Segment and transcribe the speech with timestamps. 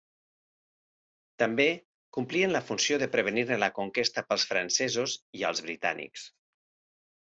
[1.43, 1.67] També
[2.19, 6.31] complien la funció de prevenir-ne la conquesta pels francesos i els britànics.